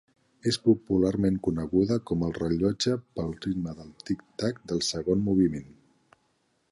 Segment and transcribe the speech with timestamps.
[0.51, 5.69] És popularment coneguda com El rellotge pel ritme de tic-tac del segon moviment.